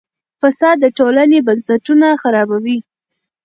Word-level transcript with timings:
فساد 0.41 0.77
د 0.83 0.85
ټولنې 0.97 1.39
بنسټونه 1.47 2.07
خرابوي. 2.21 2.77